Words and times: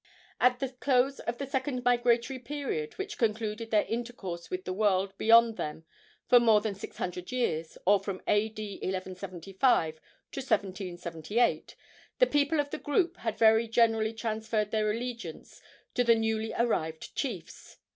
At 0.39 0.57
the 0.57 0.69
close 0.69 1.19
of 1.19 1.37
the 1.37 1.45
second 1.45 1.83
migratory 1.83 2.39
period, 2.39 2.93
which 2.97 3.19
concluded 3.19 3.69
their 3.69 3.85
intercourse 3.85 4.49
with 4.49 4.65
the 4.65 4.73
world 4.73 5.15
beyond 5.19 5.57
them 5.57 5.83
for 6.27 6.39
more 6.39 6.59
than 6.59 6.73
six 6.73 6.97
hundred 6.97 7.31
years, 7.31 7.77
or 7.85 7.99
from 7.99 8.19
A.D. 8.27 8.57
1175 8.77 9.97
to 10.31 10.39
1778, 10.39 11.75
the 12.17 12.25
people 12.25 12.59
of 12.59 12.71
the 12.71 12.79
group 12.79 13.17
had 13.17 13.37
very 13.37 13.67
generally 13.67 14.15
transferred 14.15 14.71
their 14.71 14.89
allegiance 14.89 15.61
to 15.93 16.03
the 16.03 16.15
newly 16.15 16.51
arrived 16.57 17.15
chiefs. 17.15 17.77